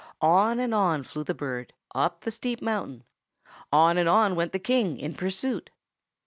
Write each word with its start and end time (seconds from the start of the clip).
On 0.23 0.57
and 0.59 0.73
on 0.73 1.03
flew 1.03 1.23
the 1.23 1.35
bird, 1.35 1.73
up 1.93 2.21
the 2.21 2.31
steep 2.31 2.59
mountain; 2.59 3.03
on 3.71 3.99
and 3.99 4.09
on 4.09 4.35
went 4.35 4.51
the 4.51 4.57
King 4.57 4.97
in 4.97 5.13
pursuit. 5.13 5.69